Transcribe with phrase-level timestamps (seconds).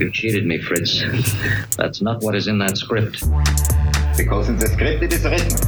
[0.00, 1.02] You cheated me, Fritz.
[1.76, 3.20] That's not what is in that script.
[4.16, 5.58] Because in the script it is written.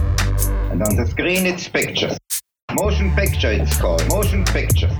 [0.71, 2.17] And on the screen it's pictures.
[2.73, 4.09] Motion picture it's called.
[4.09, 4.91] Motion picture.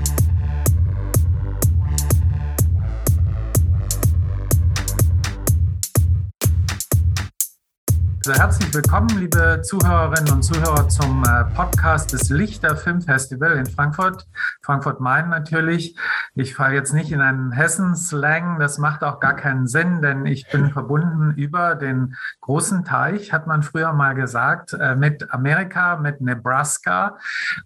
[8.27, 14.27] Also herzlich willkommen, liebe Zuhörerinnen und Zuhörer, zum äh, Podcast des Lichter Filmfestival in Frankfurt.
[14.61, 15.97] Frankfurt-Main natürlich.
[16.35, 18.59] Ich falle jetzt nicht in einen Hessen-Slang.
[18.59, 23.47] Das macht auch gar keinen Sinn, denn ich bin verbunden über den großen Teich, hat
[23.47, 27.17] man früher mal gesagt, äh, mit Amerika, mit Nebraska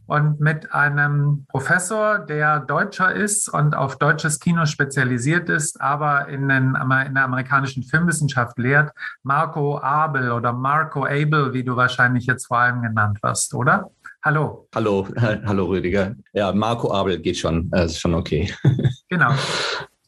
[0.06, 6.48] und mit einem Professor, der Deutscher ist und auf deutsches Kino spezialisiert ist, aber in,
[6.48, 8.92] den, in der amerikanischen Filmwissenschaft lehrt,
[9.24, 13.90] Marco Abel oder Marco Abel, wie du wahrscheinlich jetzt vor allem genannt wirst, oder?
[14.22, 14.68] Hallo.
[14.74, 16.14] Hallo, hallo Rüdiger.
[16.34, 18.52] Ja, Marco Abel geht schon, äh, ist schon okay.
[19.08, 19.32] Genau.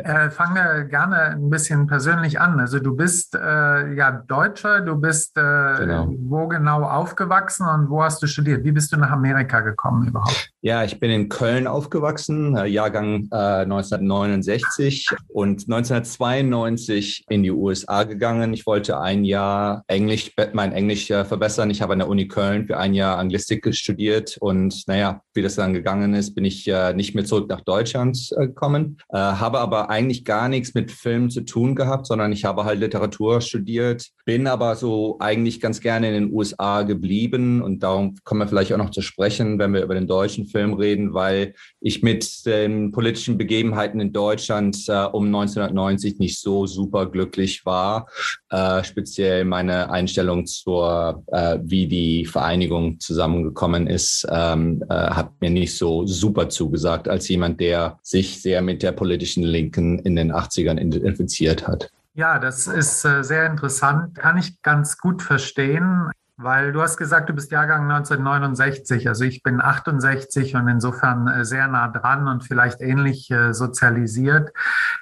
[0.07, 2.61] Äh, fange gerne ein bisschen persönlich an.
[2.61, 6.15] Also du bist äh, ja Deutscher, du bist äh, genau.
[6.29, 8.63] wo genau aufgewachsen und wo hast du studiert?
[8.63, 10.53] Wie bist du nach Amerika gekommen überhaupt?
[10.61, 18.05] Ja, ich bin in Köln aufgewachsen, äh, Jahrgang 1969 äh, und 1992 in die USA
[18.05, 18.55] gegangen.
[18.55, 21.71] Ich wollte ein Jahr Englisch, mein Englisch verbessern.
[21.71, 25.57] Ich habe an der Uni Köln für ein Jahr Anglistik studiert und naja, wie das
[25.57, 30.49] dann gegangen ist, bin ich nicht mehr zurück nach Deutschland gekommen, habe aber eigentlich gar
[30.51, 35.17] nichts mit Film zu tun gehabt, sondern ich habe halt Literatur studiert, bin aber so
[35.21, 39.01] eigentlich ganz gerne in den USA geblieben und darum kommen wir vielleicht auch noch zu
[39.01, 44.13] sprechen, wenn wir über den deutschen Film reden, weil ich mit den politischen Begebenheiten in
[44.13, 48.07] Deutschland äh, um 1990 nicht so super glücklich war.
[48.49, 55.51] Äh, speziell meine Einstellung zur, äh, wie die Vereinigung zusammengekommen ist, ähm, äh, hat mir
[55.51, 60.33] nicht so super zugesagt als jemand, der sich sehr mit der politischen Linken in den
[60.33, 61.91] 80ern identifiziert hat.
[62.15, 64.15] Ja, das ist äh, sehr interessant.
[64.15, 66.11] Kann ich ganz gut verstehen.
[66.39, 71.47] Weil du hast gesagt, du bist Jahrgang 1969, also ich bin 68 und insofern äh,
[71.47, 74.53] sehr nah dran und vielleicht ähnlich äh, sozialisiert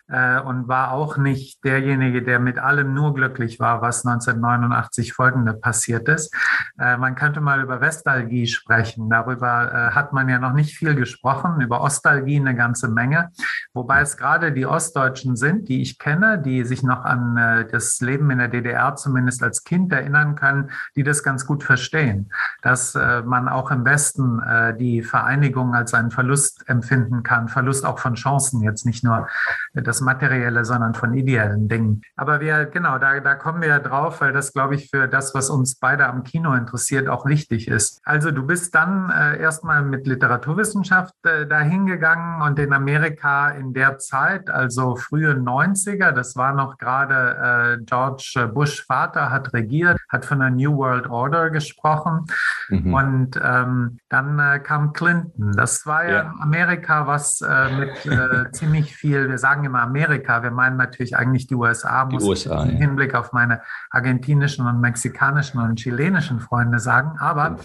[0.06, 5.54] äh, und war auch nicht derjenige, der mit allem nur glücklich war, was 1989 folgende
[5.54, 6.32] passiert ist.
[6.76, 9.08] Man könnte mal über Westalgie sprechen.
[9.08, 13.30] Darüber hat man ja noch nicht viel gesprochen, über Ostalgie eine ganze Menge,
[13.72, 18.30] wobei es gerade die Ostdeutschen sind, die ich kenne, die sich noch an das Leben
[18.30, 22.30] in der DDR zumindest als Kind erinnern können, die das ganz gut verstehen,
[22.62, 27.84] dass äh, man auch im Westen äh, die Vereinigung als einen Verlust empfinden kann, Verlust
[27.84, 29.26] auch von Chancen, jetzt nicht nur
[29.72, 32.02] das Materielle, sondern von ideellen Dingen.
[32.16, 35.34] Aber wir, genau, da, da kommen wir ja drauf, weil das, glaube ich, für das,
[35.34, 38.00] was uns beide am Kino interessiert, auch wichtig ist.
[38.04, 43.72] Also du bist dann äh, erstmal mit Literaturwissenschaft äh, dahin gegangen und in Amerika in
[43.72, 49.98] der Zeit, also frühe 90er, das war noch gerade äh, George Bush Vater hat regiert,
[50.08, 52.26] hat von der New World Order gesprochen.
[52.68, 52.94] Mhm.
[52.94, 55.52] Und ähm, dann äh, kam Clinton.
[55.56, 56.34] Das war ja, ja.
[56.40, 61.46] Amerika, was äh, mit äh, ziemlich viel, wir sagen immer Amerika, wir meinen natürlich eigentlich
[61.46, 62.80] die USA, die muss USA, ich im ja.
[62.86, 67.16] Hinblick auf meine argentinischen und mexikanischen und chilenischen Freunde sagen.
[67.18, 67.56] Aber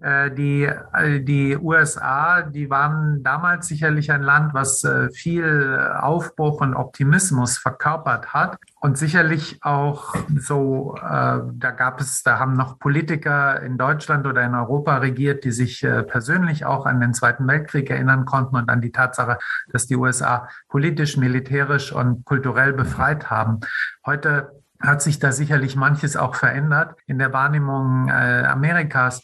[0.00, 6.60] äh, die, äh, die USA, die waren damals sicherlich ein Land, was äh, viel Aufbruch
[6.60, 8.58] und Optimismus verkörpert hat.
[8.86, 14.44] Und sicherlich auch so, äh, da gab es, da haben noch Politiker in Deutschland oder
[14.44, 18.70] in Europa regiert, die sich äh, persönlich auch an den Zweiten Weltkrieg erinnern konnten und
[18.70, 19.38] an die Tatsache,
[19.72, 23.58] dass die USA politisch, militärisch und kulturell befreit haben.
[24.06, 29.22] Heute hat sich da sicherlich manches auch verändert in der Wahrnehmung äh, Amerikas.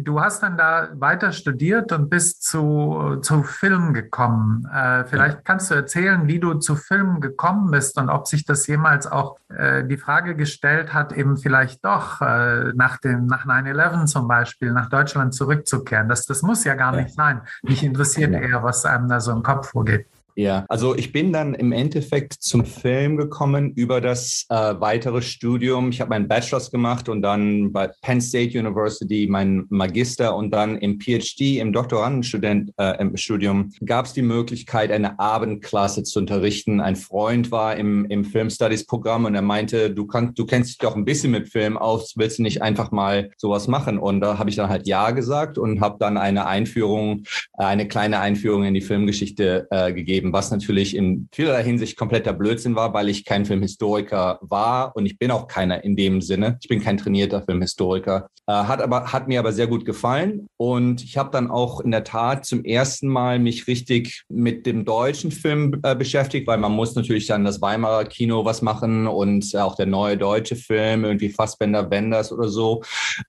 [0.00, 4.68] Du hast dann da weiter studiert und bist zu, zu Film gekommen.
[4.72, 8.66] Äh, vielleicht kannst du erzählen, wie du zu Film gekommen bist und ob sich das
[8.66, 14.06] jemals auch äh, die Frage gestellt hat, eben vielleicht doch äh, nach, dem, nach 9-11
[14.06, 16.08] zum Beispiel nach Deutschland zurückzukehren.
[16.08, 17.42] Das, das muss ja gar nicht sein.
[17.62, 20.06] Mich interessiert eher, was einem da so im Kopf vorgeht.
[20.34, 25.90] Ja, also ich bin dann im Endeffekt zum Film gekommen über das äh, weitere Studium.
[25.90, 30.78] Ich habe meinen Bachelor's gemacht und dann bei Penn State University meinen Magister und dann
[30.78, 36.80] im PhD, im Doktorandenstudium äh, gab es die Möglichkeit, eine Abendklasse zu unterrichten.
[36.80, 40.70] Ein Freund war im, im Film Studies Programm und er meinte, du, kannst, du kennst
[40.70, 43.98] dich doch ein bisschen mit Film aus, willst du nicht einfach mal sowas machen?
[43.98, 48.20] Und da habe ich dann halt Ja gesagt und habe dann eine Einführung, eine kleine
[48.20, 52.94] Einführung in die Filmgeschichte äh, gegeben geben, was natürlich in vielerlei Hinsicht kompletter Blödsinn war,
[52.94, 56.58] weil ich kein Filmhistoriker war und ich bin auch keiner in dem Sinne.
[56.60, 58.28] Ich bin kein trainierter Filmhistoriker.
[58.46, 61.90] Äh, hat aber hat mir aber sehr gut gefallen und ich habe dann auch in
[61.90, 66.72] der Tat zum ersten Mal mich richtig mit dem deutschen Film äh, beschäftigt, weil man
[66.72, 71.30] muss natürlich dann das Weimarer Kino was machen und auch der neue deutsche Film, irgendwie
[71.30, 72.82] Fassbender Wenders oder so.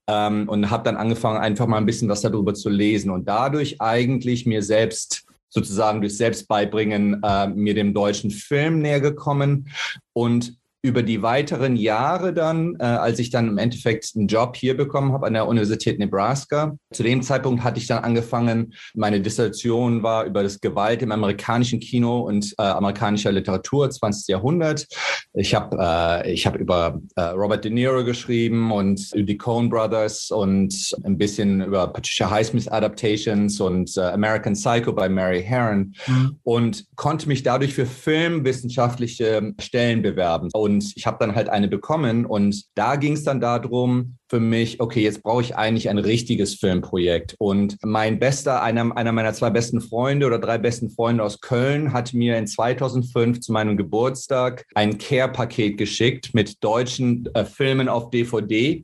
[0.07, 3.81] Ähm, und habe dann angefangen, einfach mal ein bisschen was darüber zu lesen und dadurch
[3.81, 9.69] eigentlich mir selbst sozusagen durch Selbstbeibringen äh, mir dem deutschen Film näher gekommen.
[10.13, 14.75] Und über die weiteren Jahre dann, äh, als ich dann im Endeffekt einen Job hier
[14.75, 20.03] bekommen habe an der Universität Nebraska, zu dem Zeitpunkt hatte ich dann angefangen, meine Dissertation
[20.03, 24.27] war über das Gewalt im amerikanischen Kino und äh, amerikanischer Literatur 20.
[24.27, 24.85] Jahrhundert.
[25.33, 29.69] Ich habe äh, ich hab über äh, Robert De Niro geschrieben und über die Coen
[29.69, 35.93] Brothers und ein bisschen über Patricia Highsmith Adaptations und äh, American Psycho bei Mary Herron
[36.07, 36.39] mhm.
[36.43, 40.49] und konnte mich dadurch für filmwissenschaftliche Stellen bewerben.
[40.53, 44.39] Und und ich habe dann halt eine bekommen und da ging es dann darum, für
[44.39, 47.35] mich, okay, jetzt brauche ich eigentlich ein richtiges Filmprojekt.
[47.37, 51.93] Und mein bester, einer, einer meiner zwei besten Freunde oder drei besten Freunde aus Köln
[51.93, 58.09] hat mir in 2005 zu meinem Geburtstag ein Care-Paket geschickt mit deutschen äh, Filmen auf
[58.09, 58.83] DVD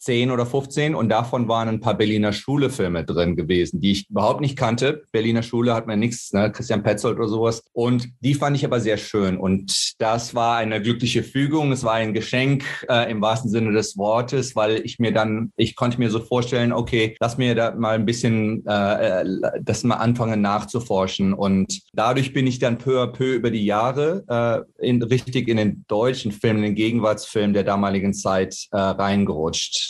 [0.00, 4.40] 10 oder 15 und davon waren ein paar Berliner Schule-Filme drin gewesen, die ich überhaupt
[4.40, 5.02] nicht kannte.
[5.12, 6.50] Berliner Schule hat mir nichts, ne?
[6.50, 7.62] Christian Petzold oder sowas.
[7.72, 9.36] Und die fand ich aber sehr schön.
[9.36, 11.70] Und das war eine glückliche Fügung.
[11.72, 15.76] Es war ein Geschenk äh, im wahrsten Sinne des Wortes, weil ich mir dann, ich
[15.76, 19.24] konnte mir so vorstellen, okay, lass mir da mal ein bisschen äh, äh
[19.62, 21.34] das mal anfangen nachzuforschen.
[21.34, 25.58] Und dadurch bin ich dann peu à peu über die Jahre äh, in, richtig in
[25.58, 29.89] den deutschen Film, den Gegenwartsfilm der damaligen Zeit äh, reingerutscht.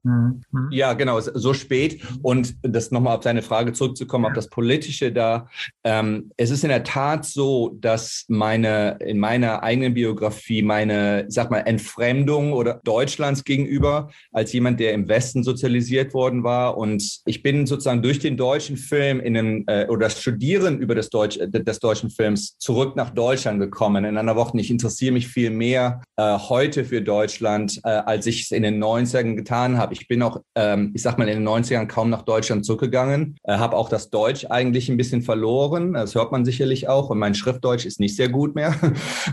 [0.03, 0.41] Mhm.
[0.71, 2.01] Ja, genau, so spät.
[2.23, 5.47] Und das nochmal auf deine Frage zurückzukommen, auf das Politische da.
[5.83, 11.51] Ähm, es ist in der Tat so, dass meine, in meiner eigenen Biografie meine, sag
[11.51, 16.77] mal, Entfremdung oder Deutschlands gegenüber als jemand, der im Westen sozialisiert worden war.
[16.77, 20.95] Und ich bin sozusagen durch den deutschen Film in einem, äh, oder das Studieren über
[20.95, 24.59] das Deutsch, äh, des deutschen Films zurück nach Deutschland gekommen in einer Woche.
[24.59, 28.83] Ich interessiere mich viel mehr äh, heute für Deutschland, äh, als ich es in den
[28.83, 29.93] 90ern getan habe habe.
[29.93, 33.57] Ich bin auch, ähm, ich sag mal, in den 90ern kaum nach Deutschland zurückgegangen, äh,
[33.57, 35.93] habe auch das Deutsch eigentlich ein bisschen verloren.
[35.93, 37.09] Das hört man sicherlich auch.
[37.09, 38.75] Und mein Schriftdeutsch ist nicht sehr gut mehr.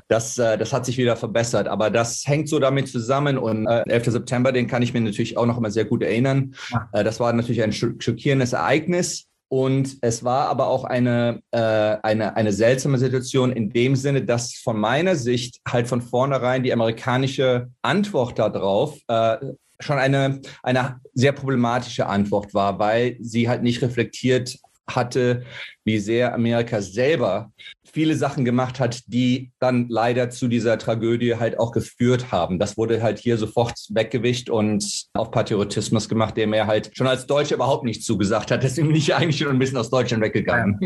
[0.08, 1.69] Das, äh, das hat sich wieder verbessert.
[1.69, 3.37] Aber das hängt so damit zusammen.
[3.37, 4.06] Und äh, 11.
[4.06, 6.55] September, den kann ich mir natürlich auch noch immer sehr gut erinnern.
[6.93, 9.26] Äh, das war natürlich ein schockierendes Ereignis.
[9.50, 14.54] Und es war aber auch eine, äh, eine, eine seltsame Situation in dem Sinne, dass
[14.54, 19.38] von meiner Sicht halt von vornherein die amerikanische Antwort darauf äh,
[19.80, 24.58] schon eine, eine sehr problematische Antwort war, weil sie halt nicht reflektiert
[24.88, 25.44] hatte,
[25.84, 27.52] wie sehr Amerika selber
[27.93, 32.58] viele Sachen gemacht hat, die dann leider zu dieser Tragödie halt auch geführt haben.
[32.58, 37.26] Das wurde halt hier sofort weggewischt und auf Patriotismus gemacht, der mir halt schon als
[37.26, 38.62] Deutscher überhaupt nicht zugesagt hat.
[38.69, 40.79] Deswegen bin ich eigentlich schon ein bisschen aus Deutschland weggegangen.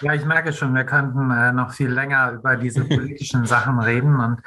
[0.00, 4.16] Ja, ich merke schon, wir könnten äh, noch viel länger über diese politischen Sachen reden
[4.16, 4.40] und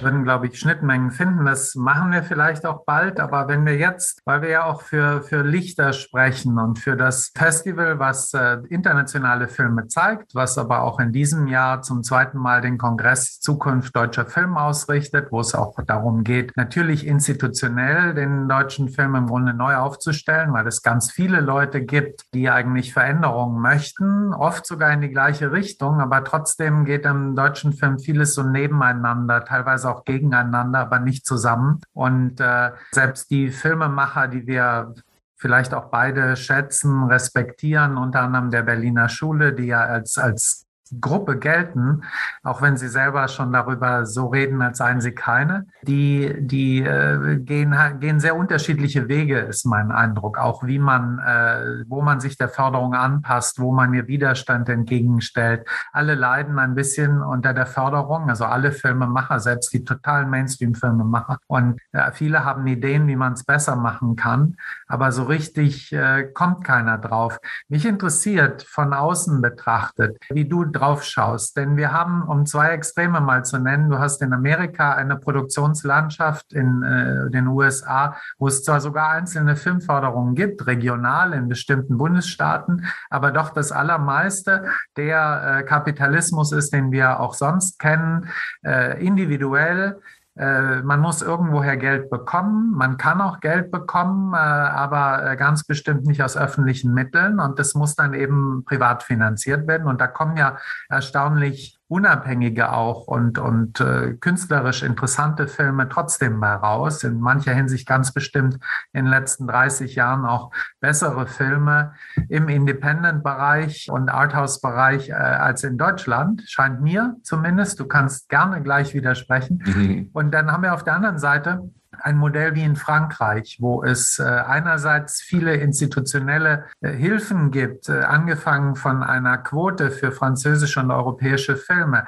[0.00, 1.44] würden, glaube ich, Schnittmengen finden.
[1.44, 3.20] Das machen wir vielleicht auch bald.
[3.20, 7.32] Aber wenn wir jetzt, weil wir ja auch für, für Lichter sprechen und für das
[7.36, 12.60] Festival, was äh, internationale Filme zeigt, was aber auch in diesem Jahr zum zweiten Mal
[12.60, 18.88] den Kongress Zukunft deutscher Film ausrichtet, wo es auch darum geht, natürlich institutionell den deutschen
[18.88, 24.34] Film im Grunde neu aufzustellen, weil es ganz viele Leute gibt, die eigentlich Veränderungen möchten,
[24.34, 29.44] oft sogar in die gleiche Richtung, aber trotzdem geht im deutschen Film vieles so nebeneinander,
[29.44, 31.80] teilweise auch gegeneinander, aber nicht zusammen.
[31.92, 34.94] Und äh, selbst die Filmemacher, die wir
[35.42, 40.66] vielleicht auch beide schätzen, respektieren, unter anderem der Berliner Schule, die ja als, als
[41.00, 42.02] Gruppe gelten,
[42.42, 45.66] auch wenn sie selber schon darüber so reden, als seien sie keine.
[45.82, 50.38] Die, die äh, gehen, gehen sehr unterschiedliche Wege, ist mein Eindruck.
[50.38, 55.66] Auch wie man, äh, wo man sich der Förderung anpasst, wo man ihr Widerstand entgegenstellt.
[55.92, 61.38] Alle leiden ein bisschen unter der Förderung, also alle Filmemacher, selbst die totalen Mainstream-Filmemacher.
[61.46, 64.56] Und äh, viele haben Ideen, wie man es besser machen kann,
[64.86, 67.38] aber so richtig äh, kommt keiner drauf.
[67.68, 70.64] Mich interessiert von außen betrachtet, wie du
[71.04, 71.56] schaust.
[71.56, 76.52] Denn wir haben, um zwei Extreme mal zu nennen, du hast in Amerika eine Produktionslandschaft
[76.52, 82.86] in äh, den USA, wo es zwar sogar einzelne Filmförderungen gibt, regional in bestimmten Bundesstaaten,
[83.10, 84.64] aber doch das Allermeiste
[84.96, 88.28] der äh, Kapitalismus ist, den wir auch sonst kennen,
[88.64, 90.00] äh, individuell
[90.34, 92.72] man muss irgendwoher Geld bekommen.
[92.74, 97.38] Man kann auch Geld bekommen, äh, aber äh, ganz bestimmt nicht aus öffentlichen Mitteln.
[97.38, 99.86] Und das muss dann eben privat finanziert werden.
[99.86, 100.56] Und da kommen ja
[100.88, 107.04] erstaunlich unabhängige auch und, und äh, künstlerisch interessante Filme trotzdem mal raus.
[107.04, 108.58] In mancher Hinsicht ganz bestimmt
[108.94, 111.92] in den letzten 30 Jahren auch bessere Filme
[112.30, 117.78] im Independent-Bereich und Arthouse-Bereich äh, als in Deutschland, scheint mir zumindest.
[117.78, 119.62] Du kannst gerne gleich widersprechen.
[119.62, 120.10] Mhm.
[120.14, 121.70] Und dann haben wir auf der anderen Seite
[122.00, 128.00] ein Modell wie in Frankreich, wo es äh, einerseits viele institutionelle äh, Hilfen gibt, äh,
[128.00, 132.06] angefangen von einer Quote für französische und europäische Filme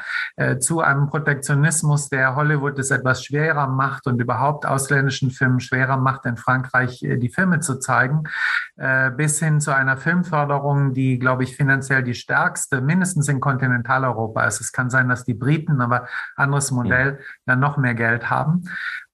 [0.61, 6.26] zu einem Protektionismus, der Hollywood es etwas schwerer macht und überhaupt ausländischen Filmen schwerer macht,
[6.26, 8.25] in Frankreich die Filme zu zeigen,
[9.17, 14.61] bis hin zu einer Filmförderung, die, glaube ich, finanziell die stärkste, mindestens in Kontinentaleuropa ist.
[14.61, 18.64] Es kann sein, dass die Briten, aber anderes Modell, dann noch mehr Geld haben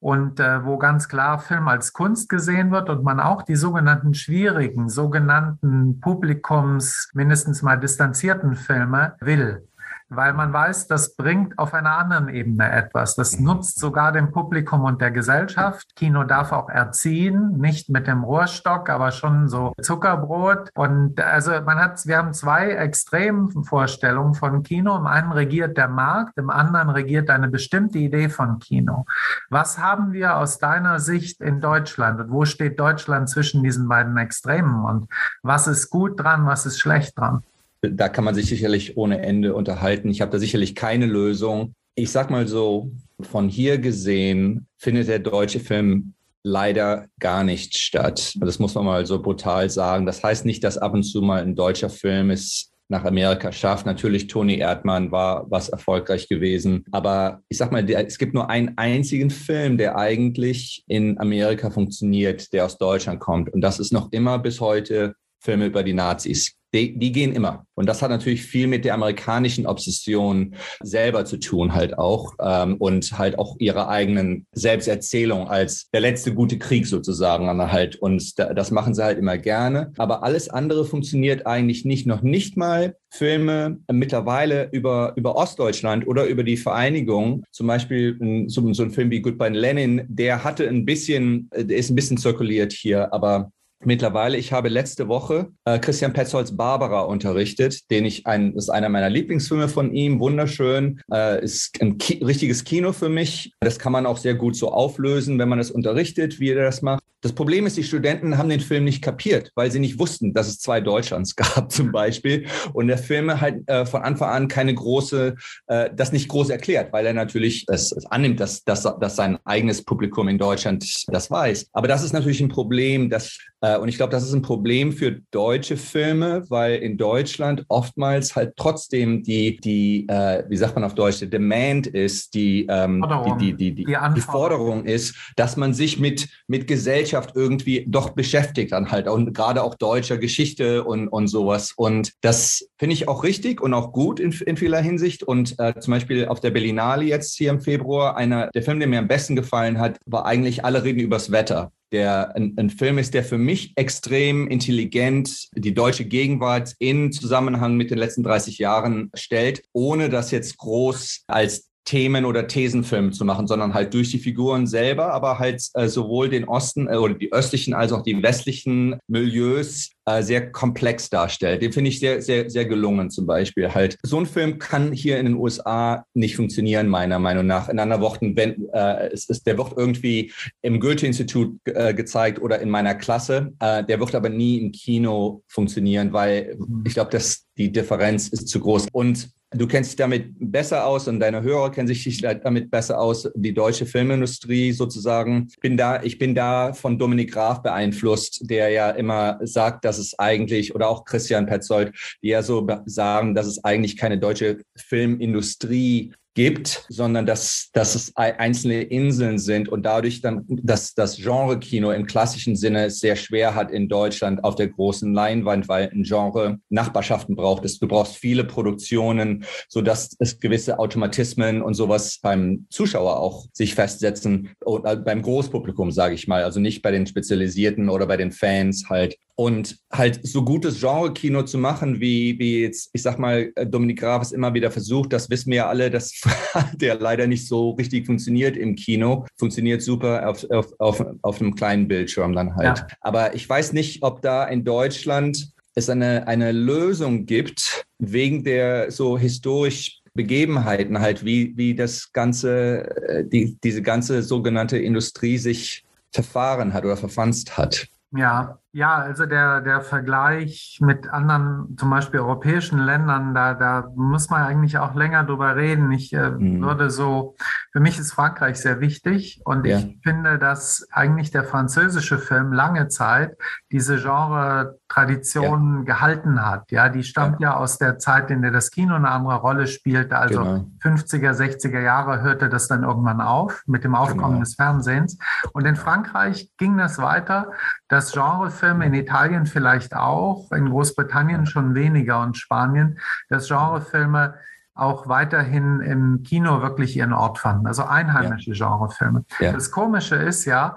[0.01, 4.15] und äh, wo ganz klar Film als Kunst gesehen wird und man auch die sogenannten
[4.15, 9.67] schwierigen, sogenannten Publikums mindestens mal distanzierten Filme will
[10.11, 13.15] weil man weiß, das bringt auf einer anderen Ebene etwas.
[13.15, 13.47] Das mhm.
[13.47, 15.95] nutzt sogar dem Publikum und der Gesellschaft.
[15.95, 20.71] Kino darf auch erziehen, nicht mit dem Rohrstock, aber schon so Zuckerbrot.
[20.75, 24.97] Und also man hat, wir haben zwei Extremvorstellungen von Kino.
[24.97, 29.05] Im einen regiert der Markt, im anderen regiert eine bestimmte Idee von Kino.
[29.49, 34.17] Was haben wir aus deiner Sicht in Deutschland und wo steht Deutschland zwischen diesen beiden
[34.17, 35.09] Extremen und
[35.43, 37.45] was ist gut dran, was ist schlecht dran?
[37.83, 40.11] Da kann man sich sicherlich ohne Ende unterhalten.
[40.11, 41.75] Ich habe da sicherlich keine Lösung.
[41.95, 48.35] Ich sag mal so, von hier gesehen findet der deutsche Film leider gar nicht statt.
[48.41, 50.07] Das muss man mal so brutal sagen.
[50.07, 53.87] Das heißt nicht, dass ab und zu mal ein deutscher Film es nach Amerika schafft.
[53.87, 56.85] Natürlich, Toni Erdmann war was erfolgreich gewesen.
[56.91, 62.53] Aber ich sag mal, es gibt nur einen einzigen Film, der eigentlich in Amerika funktioniert,
[62.53, 63.53] der aus Deutschland kommt.
[63.53, 66.57] Und das ist noch immer bis heute Filme über die Nazis.
[66.75, 67.67] Die, die, gehen immer.
[67.75, 72.35] Und das hat natürlich viel mit der amerikanischen Obsession selber zu tun, halt auch.
[72.41, 77.97] Ähm, und halt auch ihrer eigenen Selbsterzählung als der letzte gute Krieg sozusagen halt.
[77.97, 79.93] Und da, das machen sie halt immer gerne.
[79.99, 86.27] Aber alles andere funktioniert eigentlich nicht, noch nicht mal Filme mittlerweile über, über Ostdeutschland oder
[86.27, 87.45] über die Vereinigung.
[87.51, 91.91] Zum Beispiel so, so ein Film wie Goodbye Lenin, der hatte ein bisschen, der ist
[91.91, 93.51] ein bisschen zirkuliert hier, aber
[93.83, 98.71] Mittlerweile, ich habe letzte Woche äh, Christian Petzolds Barbara unterrichtet, den ich ein, das ist
[98.71, 103.53] einer meiner Lieblingsfilme von ihm, wunderschön, äh, ist ein Ki richtiges Kino für mich.
[103.61, 106.83] Das kann man auch sehr gut so auflösen, wenn man das unterrichtet, wie er das
[106.83, 107.01] macht.
[107.23, 110.49] Das Problem ist, die Studenten haben den Film nicht kapiert, weil sie nicht wussten, dass
[110.49, 114.75] es zwei Deutschlands gab zum Beispiel und der Film halt äh, von Anfang an keine
[114.75, 115.35] große,
[115.67, 119.39] äh, das nicht groß erklärt, weil er natürlich es, es annimmt, dass, dass, dass sein
[119.45, 121.69] eigenes Publikum in Deutschland das weiß.
[121.73, 124.93] Aber das ist natürlich ein Problem, dass äh, und ich glaube, das ist ein Problem
[124.93, 130.85] für deutsche Filme, weil in Deutschland oftmals halt trotzdem die, die äh, wie sagt man
[130.85, 135.57] auf Deutsch, die Demand ist, die, ähm, die, die, die, die, die, Forderung ist, dass
[135.57, 140.85] man sich mit, mit Gesellschaft irgendwie doch beschäftigt dann halt und gerade auch deutscher Geschichte
[140.85, 141.73] und, und sowas.
[141.77, 145.23] Und das finde ich auch richtig und auch gut in, in vieler Hinsicht.
[145.23, 148.89] Und äh, zum Beispiel auf der Berlinale jetzt hier im Februar, einer, der Film, der
[148.89, 152.99] mir am besten gefallen hat, war eigentlich Alle reden übers Wetter der ein, ein, Film
[152.99, 158.59] ist, der für mich extrem intelligent die deutsche Gegenwart in Zusammenhang mit den letzten 30
[158.59, 164.11] Jahren stellt, ohne das jetzt groß als Themen- oder Thesenfilm zu machen, sondern halt durch
[164.11, 168.03] die Figuren selber, aber halt äh, sowohl den Osten äh, oder die östlichen als auch
[168.03, 171.63] die westlichen Milieus äh, sehr komplex darstellt.
[171.63, 173.75] Den finde ich sehr, sehr, sehr gelungen zum Beispiel.
[173.75, 177.69] Halt so ein Film kann hier in den USA nicht funktionieren, meiner Meinung nach.
[177.69, 182.61] In anderen Worten, wenn äh, es ist, der wird irgendwie im Goethe-Institut äh, gezeigt oder
[182.61, 187.47] in meiner Klasse, äh, der wird aber nie im Kino funktionieren, weil ich glaube, dass
[187.57, 188.89] die Differenz ist zu groß.
[188.93, 193.29] Und Du kennst dich damit besser aus und deine Hörer kennen sich damit besser aus,
[193.35, 195.49] die deutsche Filmindustrie sozusagen.
[195.51, 199.90] Ich bin da, ich bin da von Dominik Graf beeinflusst, der ja immer sagt, dass
[199.99, 201.93] es eigentlich, oder auch Christian Petzold,
[202.23, 208.17] die ja so sagen, dass es eigentlich keine deutsche Filmindustrie gibt, sondern dass, dass es
[208.17, 213.71] einzelne Inseln sind und dadurch dann dass das Genre-Kino im klassischen Sinne sehr schwer hat
[213.71, 217.65] in Deutschland auf der großen Leinwand, weil ein Genre Nachbarschaften braucht.
[217.83, 224.51] Du brauchst viele Produktionen, sodass es gewisse Automatismen und sowas beim Zuschauer auch sich festsetzen,
[224.65, 228.85] oder beim Großpublikum, sage ich mal, also nicht bei den Spezialisierten oder bei den Fans
[228.89, 229.17] halt.
[229.41, 234.21] Und halt so gutes Genre-Kino zu machen, wie, wie jetzt, ich sag mal, Dominik Graf
[234.21, 236.13] es immer wieder versucht, das wissen wir ja alle, dass
[236.75, 239.25] der leider nicht so richtig funktioniert im Kino.
[239.39, 242.81] Funktioniert super auf, auf, auf, auf einem kleinen Bildschirm dann halt.
[242.81, 242.87] Ja.
[243.01, 248.91] Aber ich weiß nicht, ob da in Deutschland es eine, eine Lösung gibt, wegen der
[248.91, 255.83] so historisch Begebenheiten halt, wie, wie das ganze, äh, die, diese ganze sogenannte Industrie sich
[256.13, 257.89] verfahren hat oder verfanzt hat.
[258.13, 264.31] Ja, ja, also der, der Vergleich mit anderen, zum Beispiel europäischen Ländern, da, da muss
[264.31, 265.91] man eigentlich auch länger drüber reden.
[265.91, 266.63] Ich äh, mhm.
[266.63, 267.35] würde so,
[267.73, 269.79] für mich ist Frankreich sehr wichtig und ja.
[269.79, 273.37] ich finde, dass eigentlich der französische Film lange Zeit
[273.73, 275.95] diese Genre-Tradition ja.
[275.95, 276.71] gehalten hat.
[276.71, 277.51] Ja, die stammt ja.
[277.51, 277.57] ja.
[277.57, 280.17] aus der Zeit, in der das Kino eine andere Rolle spielte.
[280.17, 280.67] Also genau.
[280.81, 284.41] 50er, 60er Jahre hörte das dann irgendwann auf mit dem Aufkommen genau.
[284.41, 285.19] des Fernsehens.
[285.53, 287.51] Und in Frankreich ging das weiter.
[287.89, 292.99] Das Genre Genrefilme, in Italien vielleicht auch, in Großbritannien schon weniger und Spanien,
[293.29, 294.35] dass Genrefilme
[294.75, 298.69] auch weiterhin im Kino wirklich ihren Ort fanden, also einheimische ja.
[298.69, 299.25] Genrefilme.
[299.41, 299.53] Ja.
[299.53, 300.77] Das Komische ist ja,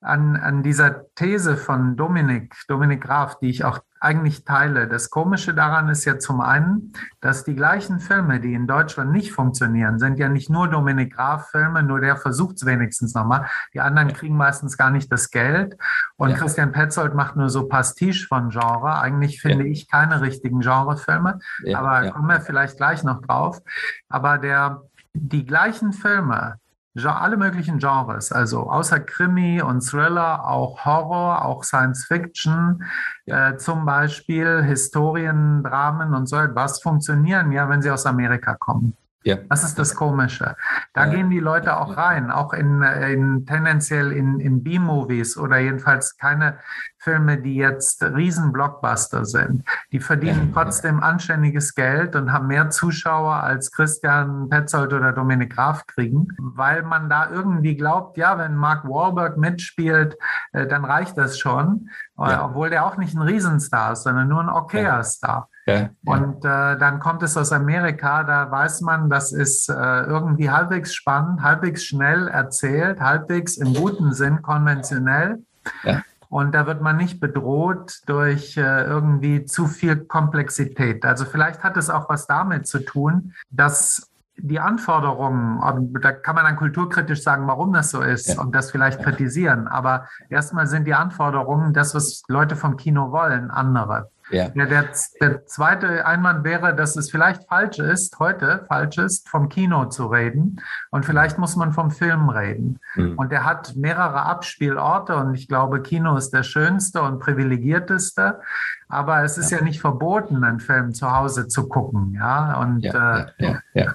[0.00, 4.88] an, an dieser These von Dominik, Dominik Graf, die ich auch eigentlich teile.
[4.88, 9.32] Das Komische daran ist ja zum einen, dass die gleichen Filme, die in Deutschland nicht
[9.32, 13.46] funktionieren, sind ja nicht nur Dominik Graf-Filme, nur der versucht es wenigstens nochmal.
[13.74, 15.76] Die anderen kriegen meistens gar nicht das Geld.
[16.16, 16.36] Und ja.
[16.36, 19.00] Christian Petzold macht nur so Pastiche von Genre.
[19.00, 19.70] Eigentlich finde ja.
[19.70, 23.60] ich keine richtigen Genrefilme, ja, aber kommen wir vielleicht gleich noch drauf.
[24.08, 24.82] Aber der,
[25.14, 26.58] die gleichen Filme,
[27.04, 32.82] alle möglichen Genres, also außer Krimi und Thriller, auch Horror, auch Science Fiction,
[33.26, 38.96] äh, zum Beispiel Historien, Dramen und so etwas funktionieren ja, wenn sie aus Amerika kommen.
[39.24, 39.38] Ja.
[39.48, 40.54] Das ist das Komische.
[40.94, 41.12] Da ja.
[41.12, 46.58] gehen die Leute auch rein, auch in, in tendenziell in, in B-Movies oder jedenfalls keine
[47.06, 49.62] Filme, die jetzt Riesen-Blockbuster sind.
[49.92, 50.62] Die verdienen ja.
[50.62, 56.82] trotzdem anständiges Geld und haben mehr Zuschauer als Christian Petzold oder Dominik Graf kriegen, weil
[56.82, 60.18] man da irgendwie glaubt, ja, wenn Mark Wahlberg mitspielt,
[60.52, 64.48] äh, dann reicht das schon, obwohl der auch nicht ein Riesenstar ist, sondern nur ein
[64.48, 65.48] okayer Star.
[65.66, 70.50] Ja, Und äh, dann kommt es aus Amerika, da weiß man, das ist äh, irgendwie
[70.50, 75.44] halbwegs spannend, halbwegs schnell erzählt, halbwegs im guten Sinn konventionell.
[75.84, 76.02] Ja.
[76.28, 81.04] Und da wird man nicht bedroht durch äh, irgendwie zu viel Komplexität.
[81.04, 86.44] Also vielleicht hat es auch was damit zu tun, dass die Anforderungen, da kann man
[86.44, 88.40] dann kulturkritisch sagen, warum das so ist ja.
[88.40, 89.66] und das vielleicht kritisieren.
[89.66, 94.10] Aber erstmal sind die Anforderungen, das, was Leute vom Kino wollen, andere.
[94.30, 94.50] Ja.
[94.54, 94.88] ja der,
[95.20, 100.06] der zweite Einwand wäre, dass es vielleicht falsch ist, heute falsch ist, vom Kino zu
[100.06, 100.60] reden.
[100.90, 102.78] Und vielleicht muss man vom Film reden.
[102.94, 103.18] Mhm.
[103.18, 108.40] Und der hat mehrere Abspielorte und ich glaube, Kino ist der schönste und privilegierteste.
[108.88, 112.14] Aber es ist ja, ja nicht verboten, einen Film zu Hause zu gucken.
[112.14, 113.94] Ja, und ja, äh, ja,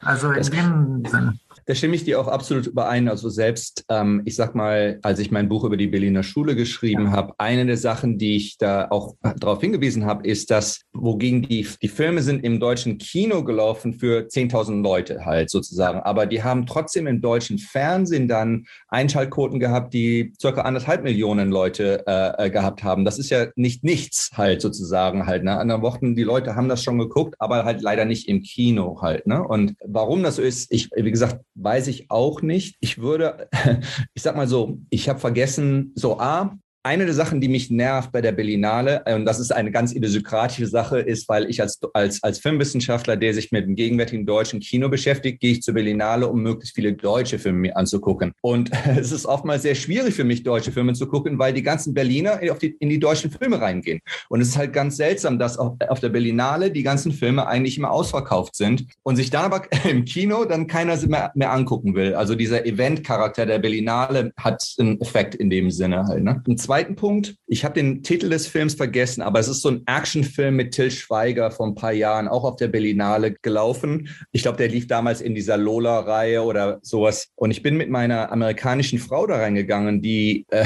[0.00, 1.38] also in dem Sinne.
[1.66, 3.08] Da stimme ich dir auch absolut überein.
[3.08, 7.06] Also selbst, ähm, ich sag mal, als ich mein Buch über die Berliner Schule geschrieben
[7.06, 7.10] ja.
[7.12, 11.66] habe, eine der Sachen, die ich da auch darauf hingewiesen habe, ist, dass wogegen die,
[11.82, 16.00] die Filme sind im deutschen Kino gelaufen für 10.000 Leute halt sozusagen.
[16.00, 22.04] Aber die haben trotzdem im deutschen Fernsehen dann Einschaltquoten gehabt, die circa anderthalb Millionen Leute
[22.06, 23.04] äh, äh gehabt haben.
[23.04, 25.44] Das ist ja nicht nichts halt sozusagen halt.
[25.44, 25.56] Ne?
[25.56, 29.26] Anderen Worten, die Leute haben das schon geguckt, aber halt leider nicht im Kino halt.
[29.26, 29.42] Ne?
[29.42, 32.76] Und warum das so ist, ich, wie gesagt, weiß ich auch nicht.
[32.80, 33.48] Ich würde,
[34.14, 38.12] ich sag mal so, ich habe vergessen, so A, eine der Sachen, die mich nervt
[38.12, 41.80] bei der Berlinale, äh, und das ist eine ganz idiosynkratische Sache, ist, weil ich als,
[41.94, 46.28] als, als Filmwissenschaftler, der sich mit dem gegenwärtigen deutschen Kino beschäftigt, gehe ich zur Berlinale,
[46.28, 48.32] um möglichst viele deutsche Filme mir anzugucken.
[48.42, 51.94] Und es ist oftmals sehr schwierig für mich, deutsche Filme zu gucken, weil die ganzen
[51.94, 54.00] Berliner auf die, in die deutschen Filme reingehen.
[54.28, 57.78] Und es ist halt ganz seltsam, dass auf, auf der Berlinale die ganzen Filme eigentlich
[57.78, 62.14] immer ausverkauft sind und sich dann aber im Kino dann keiner mehr, mehr angucken will.
[62.14, 66.22] Also dieser Event-Charakter der Berlinale hat einen Effekt in dem Sinne halt.
[66.22, 66.42] Ne?
[66.46, 69.86] Und zweiten Punkt, ich habe den Titel des Films vergessen, aber es ist so ein
[69.86, 74.08] Actionfilm mit Till Schweiger vor ein paar Jahren, auch auf der Berlinale gelaufen.
[74.32, 77.28] Ich glaube, der lief damals in dieser Lola-Reihe oder sowas.
[77.36, 80.64] Und ich bin mit meiner amerikanischen Frau da reingegangen, die, äh,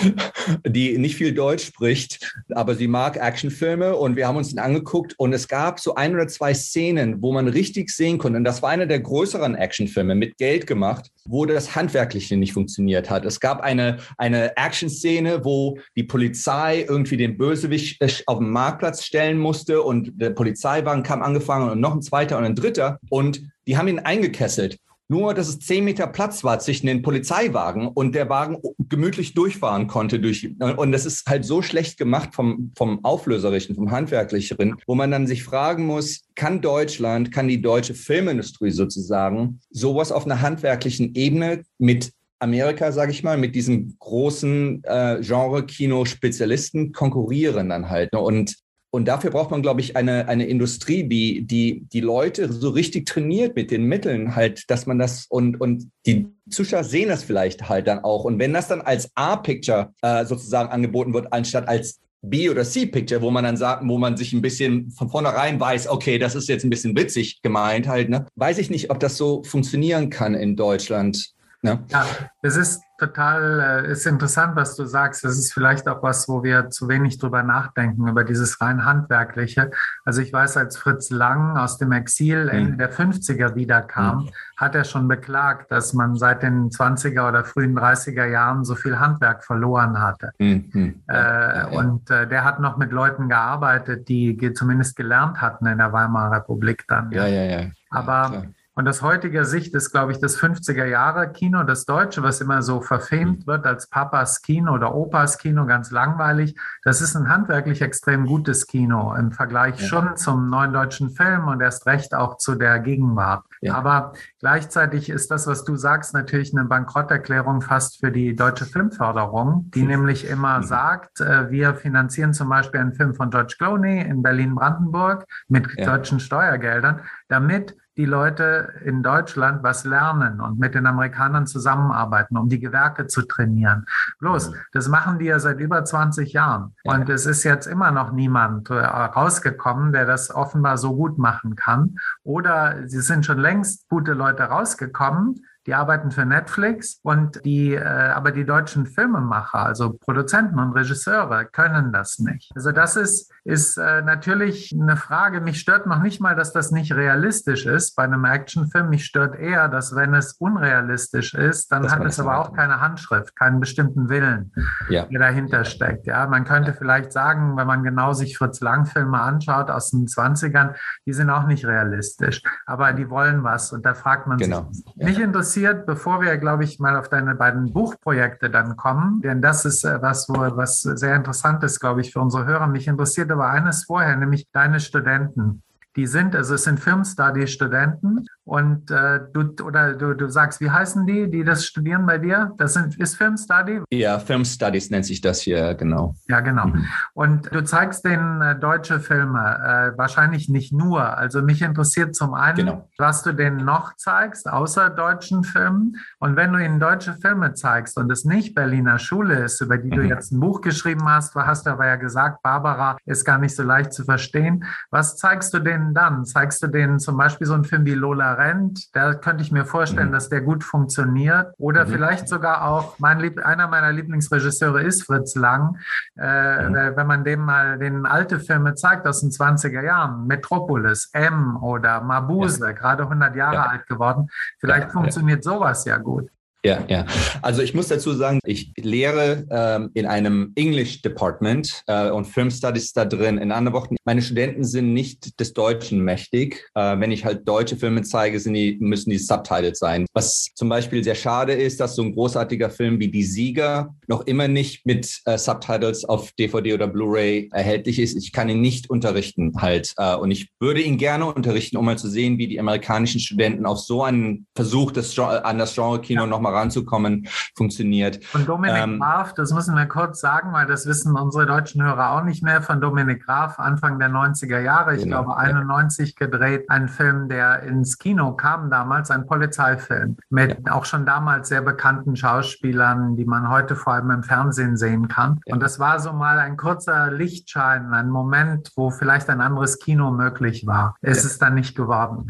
[0.66, 5.14] die nicht viel Deutsch spricht, aber sie mag Actionfilme und wir haben uns den angeguckt
[5.16, 8.62] und es gab so ein oder zwei Szenen, wo man richtig sehen konnte, und das
[8.62, 13.24] war einer der größeren Actionfilme mit Geld gemacht, wo das Handwerkliche nicht funktioniert hat.
[13.24, 19.04] Es gab eine, eine Action-Szene, wo die Polizei irgendwie den Bösewicht äh, auf den Marktplatz
[19.04, 23.42] stellen musste und der Polizeiwagen kam angefangen und noch ein zweiter und ein dritter und
[23.66, 24.78] die haben ihn eingekesselt.
[25.08, 29.86] Nur, dass es zehn Meter Platz war zwischen den Polizeiwagen und der Wagen gemütlich durchfahren
[29.86, 30.18] konnte.
[30.18, 35.10] Durch, und das ist halt so schlecht gemacht vom, vom Auflöserischen, vom Handwerklichen, wo man
[35.10, 41.14] dann sich fragen muss, kann Deutschland, kann die deutsche Filmindustrie sozusagen sowas auf einer handwerklichen
[41.14, 48.12] Ebene mit Amerika, sage ich mal, mit diesen großen äh, Genre-Kino-Spezialisten konkurrieren dann halt.
[48.12, 48.20] Ne?
[48.20, 48.56] Und
[48.90, 53.06] und dafür braucht man, glaube ich, eine, eine Industrie, die, die die Leute so richtig
[53.06, 57.68] trainiert mit den Mitteln halt, dass man das und, und die Zuschauer sehen das vielleicht
[57.68, 58.24] halt dann auch.
[58.24, 63.22] Und wenn das dann als A-Picture äh, sozusagen angeboten wird, anstatt als B- oder C-Picture,
[63.22, 66.48] wo man dann sagt, wo man sich ein bisschen von vornherein weiß, okay, das ist
[66.48, 68.26] jetzt ein bisschen witzig gemeint halt, ne?
[68.34, 71.34] Weiß ich nicht, ob das so funktionieren kann in Deutschland.
[71.66, 71.84] Ne?
[71.88, 72.04] Ja,
[72.42, 75.24] es ist total, äh, ist interessant, was du sagst.
[75.24, 79.70] Das ist vielleicht auch was, wo wir zu wenig drüber nachdenken, über dieses rein handwerkliche.
[80.04, 82.50] Also ich weiß, als Fritz Lang aus dem Exil mhm.
[82.50, 84.30] Ende der 50er wiederkam, mhm.
[84.56, 88.98] hat er schon beklagt, dass man seit den 20er oder frühen 30er Jahren so viel
[88.98, 90.30] Handwerk verloren hatte.
[90.38, 91.02] Mhm.
[91.06, 95.92] Äh, und äh, der hat noch mit Leuten gearbeitet, die zumindest gelernt hatten in der
[95.92, 97.10] Weimarer Republik dann.
[97.12, 97.70] Ja, ja, ja.
[97.90, 98.42] Aber ja,
[98.76, 102.60] und aus heutiger Sicht ist, glaube ich, das 50er Jahre Kino, das Deutsche, was immer
[102.60, 106.54] so verfilmt wird als Papas Kino oder Opas Kino, ganz langweilig.
[106.84, 109.86] Das ist ein handwerklich extrem gutes Kino im Vergleich ja.
[109.86, 113.46] schon zum neuen deutschen Film und erst recht auch zu der Gegenwart.
[113.62, 113.76] Ja.
[113.76, 119.70] Aber gleichzeitig ist das, was du sagst, natürlich eine Bankrotterklärung fast für die deutsche Filmförderung,
[119.74, 120.64] die nämlich immer mhm.
[120.64, 125.86] sagt, äh, wir finanzieren zum Beispiel einen Film von George Clooney in Berlin-Brandenburg mit ja.
[125.86, 132.48] deutschen Steuergeldern, damit die Leute in Deutschland was lernen und mit den Amerikanern zusammenarbeiten, um
[132.48, 133.86] die Gewerke zu trainieren.
[134.18, 136.74] Bloß, das machen die ja seit über 20 Jahren.
[136.84, 141.56] Und es ist jetzt immer noch niemand äh, rausgekommen, der das offenbar so gut machen
[141.56, 141.96] kann.
[142.22, 147.82] Oder sie sind schon längst gute Leute rausgekommen, die arbeiten für Netflix und die, äh,
[147.82, 152.52] aber die deutschen Filmemacher, also Produzenten und Regisseure, können das nicht.
[152.54, 155.40] Also das ist, ist äh, natürlich eine Frage.
[155.40, 158.88] Mich stört noch nicht mal, dass das nicht realistisch ist bei einem Actionfilm.
[158.90, 162.80] Mich stört eher, dass wenn es unrealistisch ist, dann das hat es aber auch keine
[162.80, 164.52] Handschrift, keinen bestimmten Willen,
[164.88, 165.06] ja.
[165.06, 166.06] der dahinter steckt.
[166.06, 170.06] Ja, man könnte vielleicht sagen, wenn man genau sich Fritz Lang Filme anschaut aus den
[170.06, 170.74] 20ern,
[171.06, 174.68] die sind auch nicht realistisch, aber die wollen was und da fragt man genau.
[174.70, 174.84] sich.
[174.94, 175.06] Ja.
[175.06, 179.40] Mich interessiert interessiert, bevor wir, glaube ich, mal auf deine beiden Buchprojekte dann kommen, denn
[179.40, 182.66] das ist äh, was, was sehr interessant ist, glaube ich, für unsere Hörer.
[182.66, 185.62] Mich interessiert aber eines vorher, nämlich deine Studenten.
[185.96, 191.04] Die sind, also es sind Filmstudy-Studenten und äh, du oder du, du sagst, wie heißen
[191.04, 192.52] die, die das studieren bei dir?
[192.58, 193.80] Das sind, ist Film Study?
[193.90, 196.14] Ja, Film Studies nennt sich das hier, genau.
[196.28, 196.68] Ja, genau.
[196.68, 196.86] Mhm.
[197.12, 201.18] Und du zeigst denen äh, deutsche Filme, äh, wahrscheinlich nicht nur.
[201.18, 202.88] Also mich interessiert zum einen, genau.
[202.98, 205.96] was du denen noch zeigst, außer deutschen Filmen.
[206.20, 209.90] Und wenn du ihnen deutsche Filme zeigst und es nicht Berliner Schule ist, über die
[209.90, 209.96] mhm.
[209.96, 213.56] du jetzt ein Buch geschrieben hast, hast du aber ja gesagt, Barbara ist gar nicht
[213.56, 214.64] so leicht zu verstehen.
[214.92, 216.24] Was zeigst du denen dann?
[216.24, 219.64] Zeigst du denen zum Beispiel so einen Film wie Lola Rent, da könnte ich mir
[219.64, 220.12] vorstellen, mhm.
[220.12, 221.52] dass der gut funktioniert.
[221.58, 221.90] Oder mhm.
[221.90, 225.78] vielleicht sogar auch, mein Lieb einer meiner Lieblingsregisseure ist Fritz Lang.
[226.18, 226.96] Äh, mhm.
[226.96, 232.00] Wenn man dem mal den alte Filme zeigt aus den 20er Jahren, Metropolis, M oder
[232.00, 232.72] Mabuse, ja.
[232.72, 233.66] gerade 100 Jahre ja.
[233.66, 236.30] alt geworden, vielleicht ja, funktioniert sowas ja gut.
[236.66, 237.06] Ja, ja.
[237.42, 242.50] Also ich muss dazu sagen, ich lehre ähm, in einem English Department äh, und Film
[242.50, 243.38] Studies da drin.
[243.38, 246.68] In anderen Worten, meine Studenten sind nicht des Deutschen mächtig.
[246.74, 250.06] Äh, wenn ich halt deutsche Filme zeige, sind die, müssen die Subtitled sein.
[250.12, 254.26] Was zum Beispiel sehr schade ist, dass so ein großartiger Film wie Die Sieger noch
[254.26, 258.16] immer nicht mit äh, Subtitles auf DVD oder Blu-ray erhältlich ist.
[258.16, 259.92] Ich kann ihn nicht unterrichten halt.
[259.98, 263.66] Äh, und ich würde ihn gerne unterrichten, um mal zu sehen, wie die amerikanischen Studenten
[263.66, 266.26] auf so einen Versuch, das, an das Genre-Kino ja.
[266.26, 268.24] nochmal ranzukommen, funktioniert.
[268.24, 272.12] Von Dominik ähm, Graf, das müssen wir kurz sagen, weil das wissen unsere deutschen Hörer
[272.12, 276.26] auch nicht mehr, von Dominik Graf, Anfang der 90er Jahre, ich genau, glaube 91 ja.
[276.26, 280.72] gedreht, ein Film, der ins Kino kam damals, ein Polizeifilm mit ja.
[280.72, 285.40] auch schon damals sehr bekannten Schauspielern, die man heute vor allem im Fernsehen sehen kann.
[285.46, 285.54] Ja.
[285.54, 290.10] Und das war so mal ein kurzer Lichtschein, ein Moment, wo vielleicht ein anderes Kino
[290.10, 290.96] möglich war.
[291.02, 292.28] Es ist dann nicht geworden.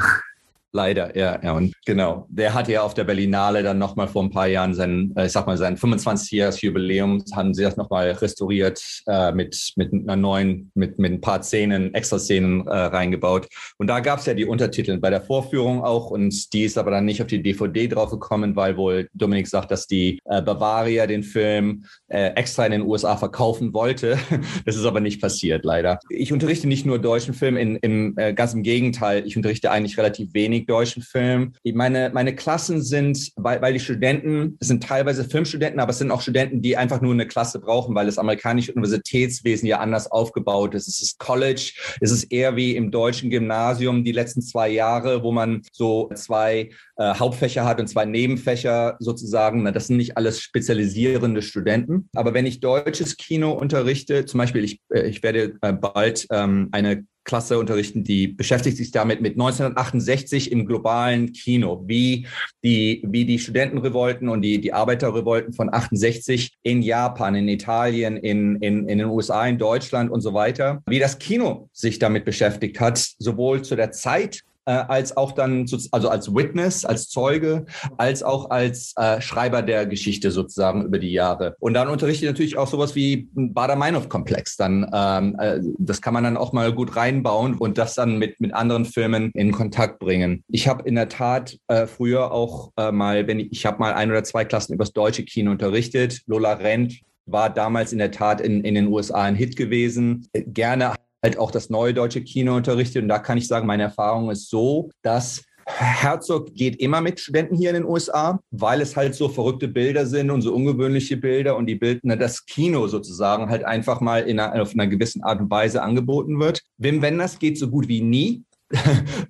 [0.77, 1.53] Leider, ja, ja.
[1.55, 5.11] Und genau, der hat ja auf der Berlinale dann nochmal vor ein paar Jahren sein,
[5.17, 9.91] äh, ich sag mal, sein 25-jähriges Jubiläum, haben sie das nochmal restauriert äh, mit, mit
[9.91, 13.49] einer neuen, mit, mit ein paar Szenen, extra Szenen äh, reingebaut.
[13.79, 16.91] Und da gab es ja die Untertitel bei der Vorführung auch und die ist aber
[16.91, 21.23] dann nicht auf die DVD draufgekommen, weil wohl Dominik sagt, dass die äh, Bavaria den
[21.23, 24.19] Film äh, extra in den USA verkaufen wollte.
[24.67, 26.01] das ist aber nicht passiert, leider.
[26.11, 29.97] Ich unterrichte nicht nur deutschen Film, in, im, äh, ganz im Gegenteil, ich unterrichte eigentlich
[29.97, 31.53] relativ wenig deutschen Film.
[31.65, 36.21] Meine, meine Klassen sind, weil, weil die Studenten sind teilweise Filmstudenten, aber es sind auch
[36.21, 40.89] Studenten, die einfach nur eine Klasse brauchen, weil das amerikanische Universitätswesen ja anders aufgebaut ist.
[40.89, 45.33] Es ist College, es ist eher wie im deutschen Gymnasium die letzten zwei Jahre, wo
[45.33, 49.65] man so zwei äh, Hauptfächer hat und zwei Nebenfächer sozusagen.
[49.73, 52.09] Das sind nicht alles spezialisierende Studenten.
[52.15, 56.69] Aber wenn ich deutsches Kino unterrichte, zum Beispiel, ich, äh, ich werde äh, bald ähm,
[56.73, 62.27] eine Klasse unterrichten, die beschäftigt sich damit mit 1968 im globalen Kino, wie
[62.65, 68.57] die, wie die Studentenrevolten und die, die Arbeiterrevolten von 68 in Japan, in Italien, in,
[68.57, 72.81] in, in den USA, in Deutschland und so weiter, wie das Kino sich damit beschäftigt
[72.81, 77.65] hat, sowohl zu der Zeit äh, als auch dann, also als Witness, als Zeuge,
[77.97, 81.57] als auch als äh, Schreiber der Geschichte sozusagen über die Jahre.
[81.61, 84.57] Und dann unterrichte ich natürlich auch sowas wie Bader-Meinhof-Komplex.
[84.57, 88.41] Dann, ähm, äh, das kann man dann auch mal gut reinbauen und das dann mit,
[88.41, 90.45] mit anderen Filmen in Kontakt bringen.
[90.49, 93.95] Ich habe in der Tat äh, früher auch äh, mal, wenn ich, ich habe mal
[93.95, 96.23] ein oder zwei Klassen übers deutsche Kino unterrichtet.
[96.27, 100.29] Lola Rent war damals in der Tat in, in den USA ein Hit gewesen.
[100.33, 100.95] Äh, gerne
[101.27, 103.03] halt auch das neue deutsche Kino unterrichtet.
[103.03, 107.57] Und da kann ich sagen, meine Erfahrung ist so, dass Herzog geht immer mit Studenten
[107.57, 111.57] hier in den USA, weil es halt so verrückte Bilder sind und so ungewöhnliche Bilder
[111.57, 115.41] und die Bilder, das Kino sozusagen halt einfach mal in einer, auf einer gewissen Art
[115.41, 116.63] und Weise angeboten wird.
[116.79, 118.45] Wim Wenders geht so gut wie nie.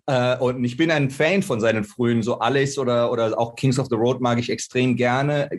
[0.09, 3.77] Äh, und ich bin ein Fan von seinen frühen, so Alice oder, oder auch Kings
[3.77, 5.51] of the Road mag ich extrem gerne,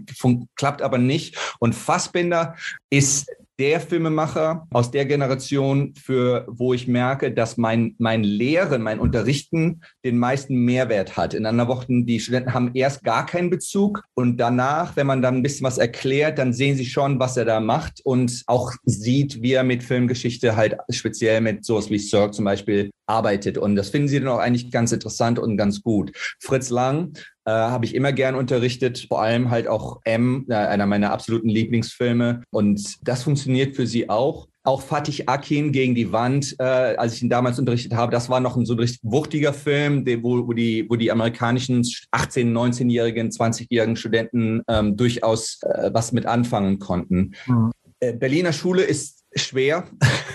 [0.56, 1.38] klappt aber nicht.
[1.60, 2.56] Und Fassbinder
[2.90, 9.00] ist der Filmemacher aus der Generation, für wo ich merke, dass mein, mein Lehren, mein
[9.00, 11.34] Unterrichten den meisten Mehrwert hat.
[11.34, 15.36] In anderen Worten, die Studenten haben erst gar keinen Bezug und danach, wenn man dann
[15.36, 19.42] ein bisschen was erklärt, dann sehen sie schon, was er da macht und auch sieht,
[19.42, 23.58] wie er mit Filmgeschichte halt speziell mit sowas wie Cirque zum Beispiel arbeitet.
[23.58, 26.12] Und das finden sie dann auch eigentlich ganz interessant und ganz gut.
[26.40, 27.14] Fritz Lang
[27.48, 31.48] äh, habe ich immer gern unterrichtet, vor allem halt auch M, äh, einer meiner absoluten
[31.48, 32.44] Lieblingsfilme.
[32.52, 34.50] Und das funktioniert für sie auch.
[34.64, 38.42] Auch Fatih Akin gegen die Wand, äh, als ich ihn damals unterrichtet habe, das war
[38.42, 43.30] noch ein so ein richtig wuchtiger Film, wo, wo, die, wo die amerikanischen 18-, 19-jährigen,
[43.30, 47.34] 20-jährigen Studenten ähm, durchaus äh, was mit anfangen konnten.
[47.46, 47.72] Mhm.
[48.20, 49.84] Berliner Schule ist schwer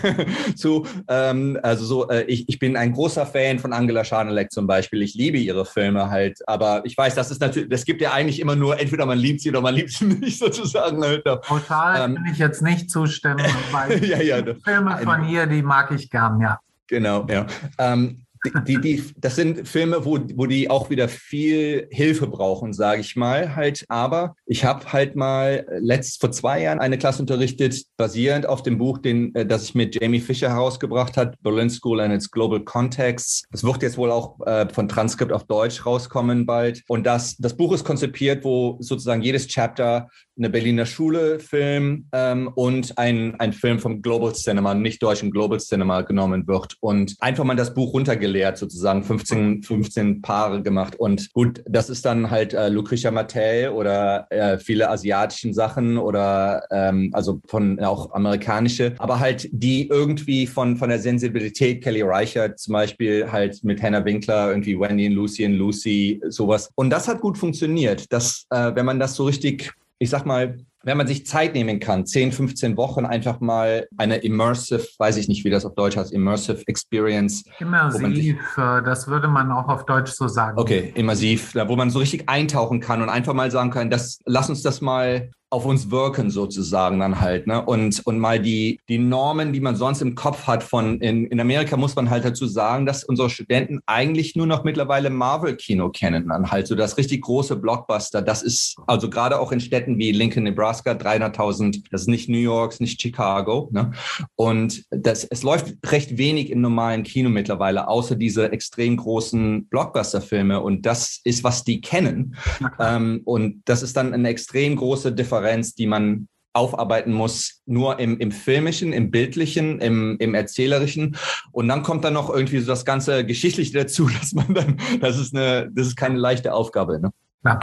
[0.56, 4.66] zu, ähm, also so, äh, ich, ich bin ein großer Fan von Angela Schanelek zum
[4.66, 5.02] Beispiel.
[5.02, 8.40] Ich liebe ihre Filme halt, aber ich weiß, das ist natürlich, das gibt ja eigentlich
[8.40, 11.02] immer nur, entweder man liebt sie oder man liebt sie nicht sozusagen.
[11.02, 11.24] Halt.
[11.24, 15.90] Total ähm, kann ich jetzt nicht zustimmen, weil ja, ja, Filme von ihr, die mag
[15.92, 16.60] ich gern, ja.
[16.88, 17.46] Genau, ja.
[17.78, 18.24] Ähm,
[18.66, 23.16] die, die, das sind Filme, wo, wo die auch wieder viel Hilfe brauchen, sage ich
[23.16, 23.54] mal.
[23.54, 28.62] Halt, aber ich habe halt mal letzt vor zwei Jahren eine Klasse unterrichtet, basierend auf
[28.62, 32.30] dem Buch, den, äh, das ich mit Jamie Fisher herausgebracht hat, Berlin School and its
[32.30, 33.44] Global Contexts.
[33.50, 36.82] Das wird jetzt wohl auch äh, von Transkript auf Deutsch rauskommen bald.
[36.88, 40.08] Und das, das Buch ist konzipiert, wo sozusagen jedes Chapter
[40.42, 45.60] eine Berliner Schule Film ähm, und ein, ein Film vom Global Cinema, nicht deutschen Global
[45.60, 51.32] Cinema genommen wird und einfach mal das Buch runtergeleert, sozusagen 15, 15 Paare gemacht und
[51.32, 57.10] gut, das ist dann halt äh, Lucretia Mattel oder äh, viele asiatischen Sachen oder ähm,
[57.12, 62.72] also von auch amerikanische, aber halt die irgendwie von, von der Sensibilität, Kelly Reichert zum
[62.72, 66.70] Beispiel halt mit Hannah Winkler, irgendwie Wendy und Lucy und Lucy, sowas.
[66.74, 70.58] Und das hat gut funktioniert, dass äh, wenn man das so richtig ich sag mal,
[70.84, 75.28] wenn man sich Zeit nehmen kann, 10, 15 Wochen einfach mal eine immersive, weiß ich
[75.28, 77.44] nicht, wie das auf Deutsch heißt, immersive Experience.
[77.58, 80.58] Immersiv, äh, das würde man auch auf Deutsch so sagen.
[80.58, 84.48] Okay, immersiv, wo man so richtig eintauchen kann und einfach mal sagen kann, das, lass
[84.48, 87.62] uns das mal auf uns wirken sozusagen dann halt, ne?
[87.62, 91.38] Und, und mal die, die Normen, die man sonst im Kopf hat von, in, in
[91.40, 96.28] Amerika muss man halt dazu sagen, dass unsere Studenten eigentlich nur noch mittlerweile Marvel-Kino kennen,
[96.28, 98.22] dann halt so das richtig große Blockbuster.
[98.22, 102.38] Das ist also gerade auch in Städten wie Lincoln, Nebraska, 300.000, das ist nicht New
[102.38, 103.92] York, nicht Chicago, ne?
[104.36, 110.60] Und das, es läuft recht wenig im normalen Kino mittlerweile, außer diese extrem großen Blockbuster-Filme
[110.60, 112.36] und das ist, was die kennen.
[112.78, 117.98] Ähm, und das ist dann eine extrem große Differenz Differenz, die man aufarbeiten muss, nur
[117.98, 121.16] im, im filmischen, im bildlichen, im, im erzählerischen.
[121.50, 125.18] Und dann kommt dann noch irgendwie so das ganze Geschichtliche dazu, dass man dann, das
[125.18, 127.00] ist eine, das ist keine leichte Aufgabe.
[127.00, 127.10] Ne?
[127.44, 127.58] Ja.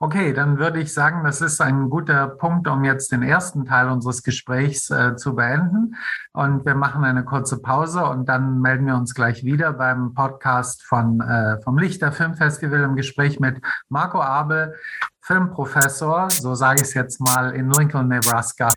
[0.00, 3.90] Okay, dann würde ich sagen, das ist ein guter Punkt, um jetzt den ersten Teil
[3.90, 5.96] unseres Gesprächs äh, zu beenden.
[6.32, 10.82] Und wir machen eine kurze Pause und dann melden wir uns gleich wieder beim Podcast
[10.82, 13.60] von, äh, vom Lichter Filmfestival im Gespräch mit
[13.90, 14.74] Marco Abel,
[15.20, 18.70] Filmprofessor, so sage ich es jetzt mal, in Lincoln, Nebraska.